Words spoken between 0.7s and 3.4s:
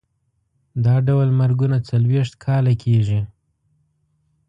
دا ډول مرګونه څلوېښت کاله کېږي.